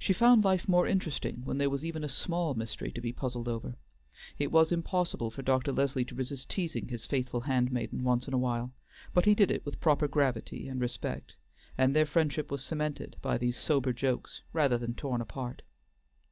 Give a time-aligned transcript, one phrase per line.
[0.00, 3.46] She found life more interesting when there was even a small mystery to be puzzled
[3.46, 3.76] over.
[4.36, 5.70] It was impossible for Dr.
[5.70, 8.72] Leslie to resist teasing his faithful hand maiden once in a while,
[9.12, 11.36] but he did it with proper gravity and respect,
[11.78, 15.62] and their friendship was cemented by these sober jokes rather than torn apart.